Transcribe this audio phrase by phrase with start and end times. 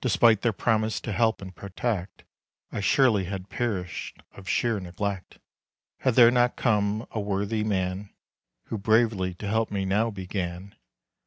[0.00, 2.24] Despite their promise to help and protect,
[2.72, 5.38] I surely had perished of sheer neglect,
[5.98, 8.08] Had there not come a worthy man,
[8.68, 10.76] Who bravely to help me now began.